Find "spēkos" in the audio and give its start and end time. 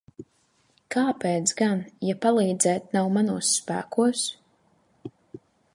3.61-4.25